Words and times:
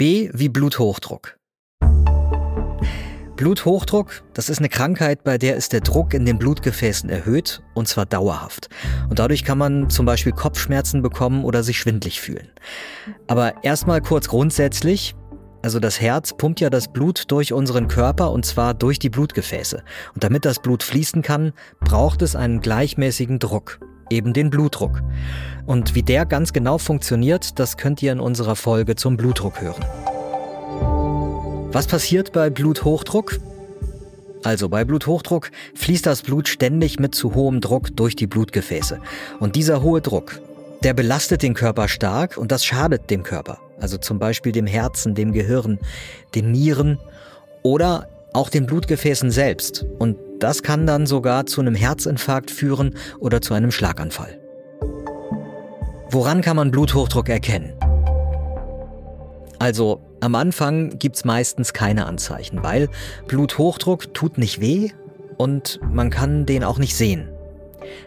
B 0.00 0.30
wie 0.32 0.48
Bluthochdruck. 0.48 1.36
Bluthochdruck, 3.36 4.22
das 4.32 4.48
ist 4.48 4.58
eine 4.58 4.70
Krankheit, 4.70 5.24
bei 5.24 5.36
der 5.36 5.56
ist 5.56 5.74
der 5.74 5.82
Druck 5.82 6.14
in 6.14 6.24
den 6.24 6.38
Blutgefäßen 6.38 7.10
erhöht 7.10 7.60
und 7.74 7.86
zwar 7.86 8.06
dauerhaft. 8.06 8.70
Und 9.10 9.18
dadurch 9.18 9.44
kann 9.44 9.58
man 9.58 9.90
zum 9.90 10.06
Beispiel 10.06 10.32
Kopfschmerzen 10.32 11.02
bekommen 11.02 11.44
oder 11.44 11.62
sich 11.62 11.78
schwindlig 11.78 12.18
fühlen. 12.18 12.48
Aber 13.26 13.62
erstmal 13.62 14.00
kurz 14.00 14.28
grundsätzlich, 14.28 15.14
also 15.60 15.78
das 15.78 16.00
Herz 16.00 16.34
pumpt 16.34 16.60
ja 16.60 16.70
das 16.70 16.90
Blut 16.90 17.24
durch 17.30 17.52
unseren 17.52 17.86
Körper 17.86 18.30
und 18.30 18.46
zwar 18.46 18.72
durch 18.72 19.00
die 19.00 19.10
Blutgefäße. 19.10 19.84
Und 20.14 20.24
damit 20.24 20.46
das 20.46 20.62
Blut 20.62 20.82
fließen 20.82 21.20
kann, 21.20 21.52
braucht 21.80 22.22
es 22.22 22.36
einen 22.36 22.62
gleichmäßigen 22.62 23.38
Druck, 23.38 23.80
eben 24.10 24.32
den 24.32 24.50
Blutdruck. 24.50 25.02
Und 25.66 25.94
wie 25.94 26.02
der 26.02 26.26
ganz 26.26 26.52
genau 26.52 26.78
funktioniert, 26.78 27.58
das 27.58 27.76
könnt 27.76 28.02
ihr 28.02 28.12
in 28.12 28.20
unserer 28.20 28.56
Folge 28.56 28.96
zum 28.96 29.16
Blutdruck 29.16 29.60
hören. 29.60 29.84
Was 31.72 31.86
passiert 31.86 32.32
bei 32.32 32.50
Bluthochdruck? 32.50 33.38
Also 34.42 34.68
bei 34.68 34.84
Bluthochdruck 34.84 35.50
fließt 35.74 36.06
das 36.06 36.22
Blut 36.22 36.48
ständig 36.48 36.98
mit 36.98 37.14
zu 37.14 37.34
hohem 37.34 37.60
Druck 37.60 37.94
durch 37.94 38.16
die 38.16 38.26
Blutgefäße. 38.26 38.98
Und 39.38 39.54
dieser 39.54 39.82
hohe 39.82 40.00
Druck, 40.00 40.40
der 40.82 40.94
belastet 40.94 41.42
den 41.42 41.54
Körper 41.54 41.88
stark 41.88 42.36
und 42.36 42.50
das 42.50 42.64
schadet 42.64 43.10
dem 43.10 43.22
Körper. 43.22 43.58
Also 43.78 43.98
zum 43.98 44.18
Beispiel 44.18 44.52
dem 44.52 44.66
Herzen, 44.66 45.14
dem 45.14 45.32
Gehirn, 45.32 45.78
den 46.34 46.50
Nieren 46.50 46.98
oder 47.62 48.08
auch 48.32 48.48
den 48.48 48.66
Blutgefäßen 48.66 49.30
selbst. 49.30 49.84
Und 49.98 50.16
das 50.38 50.62
kann 50.62 50.86
dann 50.86 51.06
sogar 51.06 51.46
zu 51.46 51.60
einem 51.60 51.74
Herzinfarkt 51.74 52.50
führen 52.50 52.94
oder 53.18 53.40
zu 53.40 53.54
einem 53.54 53.70
Schlaganfall. 53.70 54.38
Woran 56.10 56.40
kann 56.40 56.56
man 56.56 56.70
Bluthochdruck 56.70 57.28
erkennen? 57.28 57.72
Also 59.58 60.00
am 60.20 60.34
Anfang 60.34 60.98
gibt's 60.98 61.24
meistens 61.24 61.72
keine 61.72 62.06
Anzeichen, 62.06 62.62
weil 62.62 62.88
Bluthochdruck 63.26 64.14
tut 64.14 64.38
nicht 64.38 64.60
weh 64.60 64.90
und 65.36 65.78
man 65.82 66.10
kann 66.10 66.46
den 66.46 66.64
auch 66.64 66.78
nicht 66.78 66.96
sehen. 66.96 67.28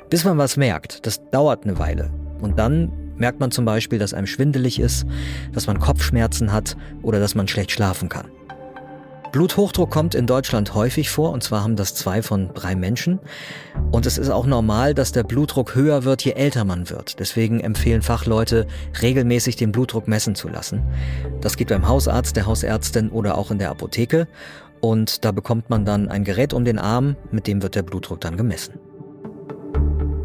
Bis 0.10 0.24
man 0.24 0.38
was 0.38 0.58
merkt, 0.58 1.06
das 1.06 1.22
dauert 1.32 1.64
eine 1.64 1.80
Weile. 1.80 2.10
Und 2.42 2.60
dann 2.60 2.92
merkt 3.16 3.40
man 3.40 3.52
zum 3.52 3.66
Beispiel, 3.66 4.00
dass 4.00 4.14
einem 4.14 4.28
schwindelig 4.28 4.80
ist, 4.80 5.06
dass 5.54 5.68
man 5.68 5.80
Kopfschmerzen 5.80 6.52
hat 6.52 6.76
oder 7.02 7.20
dass 7.20 7.36
man 7.36 7.48
schlecht 7.48 7.72
schlafen 7.72 8.10
kann. 8.10 8.28
Bluthochdruck 9.34 9.90
kommt 9.90 10.14
in 10.14 10.28
Deutschland 10.28 10.76
häufig 10.76 11.10
vor, 11.10 11.32
und 11.32 11.42
zwar 11.42 11.64
haben 11.64 11.76
das 11.76 11.96
zwei 11.96 12.22
von 12.22 12.54
drei 12.54 12.76
Menschen. 12.76 13.20
Und 13.92 14.06
es 14.06 14.20
ist 14.20 14.30
auch 14.30 14.46
normal, 14.46 14.94
dass 14.94 15.12
der 15.12 15.24
Blutdruck 15.24 15.74
höher 15.74 16.04
wird, 16.04 16.24
je 16.24 16.34
älter 16.34 16.66
man 16.66 16.92
wird. 16.92 17.20
Deswegen 17.20 17.60
empfehlen 17.60 18.04
Fachleute, 18.04 18.68
regelmäßig 19.02 19.56
den 19.56 19.72
Blutdruck 19.72 20.08
messen 20.08 20.36
zu 20.36 20.50
lassen. 20.50 20.84
Das 21.42 21.58
geht 21.58 21.70
beim 21.70 21.88
Hausarzt, 21.88 22.36
der 22.36 22.46
Hausärztin 22.46 23.10
oder 23.10 23.36
auch 23.36 23.50
in 23.50 23.58
der 23.58 23.72
Apotheke. 23.72 24.28
Und 24.82 25.26
da 25.26 25.32
bekommt 25.32 25.68
man 25.68 25.84
dann 25.84 26.10
ein 26.10 26.24
Gerät 26.24 26.54
um 26.54 26.64
den 26.64 26.78
Arm, 26.78 27.16
mit 27.32 27.48
dem 27.48 27.64
wird 27.64 27.74
der 27.74 27.82
Blutdruck 27.82 28.22
dann 28.22 28.38
gemessen. 28.38 28.76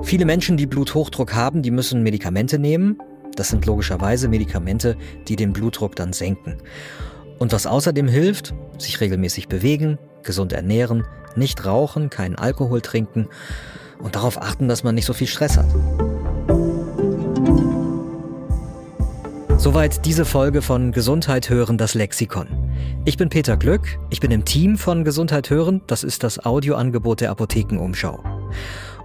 Viele 0.02 0.26
Menschen, 0.26 0.58
die 0.58 0.66
Bluthochdruck 0.66 1.34
haben, 1.34 1.62
die 1.62 1.70
müssen 1.70 2.02
Medikamente 2.02 2.58
nehmen. 2.58 2.98
Das 3.36 3.48
sind 3.48 3.64
logischerweise 3.64 4.28
Medikamente, 4.28 4.98
die 5.28 5.36
den 5.36 5.54
Blutdruck 5.54 5.96
dann 5.96 6.12
senken. 6.12 6.58
Und 7.38 7.52
was 7.52 7.66
außerdem 7.66 8.08
hilft, 8.08 8.54
sich 8.78 9.00
regelmäßig 9.00 9.48
bewegen, 9.48 9.98
gesund 10.22 10.52
ernähren, 10.52 11.04
nicht 11.36 11.64
rauchen, 11.64 12.10
keinen 12.10 12.34
Alkohol 12.34 12.80
trinken 12.80 13.28
und 13.98 14.16
darauf 14.16 14.40
achten, 14.40 14.68
dass 14.68 14.82
man 14.82 14.94
nicht 14.94 15.06
so 15.06 15.12
viel 15.12 15.26
Stress 15.26 15.56
hat. 15.56 15.66
Soweit 19.56 20.04
diese 20.04 20.24
Folge 20.24 20.62
von 20.62 20.92
Gesundheit 20.92 21.50
hören, 21.50 21.78
das 21.78 21.94
Lexikon. 21.94 22.46
Ich 23.04 23.16
bin 23.16 23.28
Peter 23.28 23.56
Glück, 23.56 23.98
ich 24.10 24.20
bin 24.20 24.30
im 24.30 24.44
Team 24.44 24.78
von 24.78 25.04
Gesundheit 25.04 25.50
hören, 25.50 25.82
das 25.86 26.04
ist 26.04 26.22
das 26.22 26.44
Audioangebot 26.44 27.20
der 27.20 27.30
Apothekenumschau. 27.30 28.22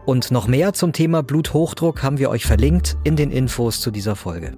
Und 0.06 0.32
noch 0.32 0.48
mehr 0.48 0.74
zum 0.74 0.94
Thema 0.94 1.24
Bluthochdruck 1.24 2.04
haben 2.04 2.20
wir 2.20 2.30
euch 2.30 2.46
verlinkt 2.46 2.98
in 3.04 3.16
den 3.16 3.32
Infos 3.32 3.82
zu 3.82 3.90
dieser 3.90 4.16
Folge. 4.16 4.54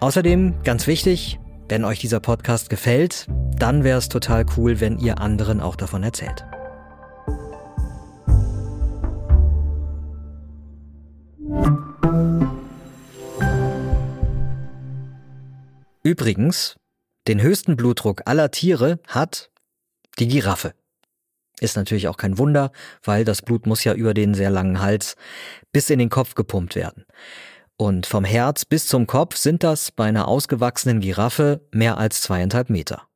Außerdem, 0.00 0.62
ganz 0.64 0.86
wichtig, 0.86 1.38
wenn 1.68 1.84
euch 1.84 1.98
dieser 1.98 2.20
Podcast 2.20 2.70
gefällt, 2.70 3.26
dann 3.58 3.82
wäre 3.82 3.98
es 3.98 4.08
total 4.08 4.46
cool, 4.56 4.80
wenn 4.80 4.98
ihr 4.98 5.20
anderen 5.20 5.60
auch 5.60 5.76
davon 5.76 6.02
erzählt. 6.02 6.44
Übrigens, 16.02 16.76
den 17.26 17.42
höchsten 17.42 17.76
Blutdruck 17.76 18.22
aller 18.26 18.52
Tiere 18.52 19.00
hat 19.08 19.50
die 20.20 20.28
Giraffe. 20.28 20.72
Ist 21.58 21.76
natürlich 21.76 22.06
auch 22.06 22.16
kein 22.16 22.38
Wunder, 22.38 22.70
weil 23.02 23.24
das 23.24 23.42
Blut 23.42 23.66
muss 23.66 23.82
ja 23.82 23.94
über 23.94 24.14
den 24.14 24.34
sehr 24.34 24.50
langen 24.50 24.80
Hals 24.80 25.16
bis 25.72 25.90
in 25.90 25.98
den 25.98 26.10
Kopf 26.10 26.34
gepumpt 26.34 26.76
werden. 26.76 27.06
Und 27.78 28.06
vom 28.06 28.24
Herz 28.24 28.64
bis 28.64 28.86
zum 28.86 29.06
Kopf 29.06 29.36
sind 29.36 29.62
das 29.62 29.90
bei 29.90 30.04
einer 30.06 30.28
ausgewachsenen 30.28 31.00
Giraffe 31.00 31.60
mehr 31.72 31.98
als 31.98 32.22
zweieinhalb 32.22 32.70
Meter. 32.70 33.08